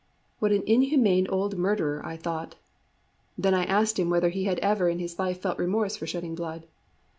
What 0.39 0.51
an 0.51 0.63
inhuman 0.65 1.27
old 1.27 1.57
murderer! 1.59 2.03
I 2.03 2.17
thought. 2.17 2.55
Then 3.37 3.53
I 3.53 3.65
asked 3.65 3.99
him 3.99 4.09
whether 4.09 4.29
he 4.29 4.45
had 4.45 4.57
ever 4.57 4.89
in 4.89 4.97
his 4.97 5.19
life 5.19 5.41
felt 5.43 5.59
remorse 5.59 5.95
for 5.95 6.07
shedding 6.07 6.33
blood. 6.33 6.65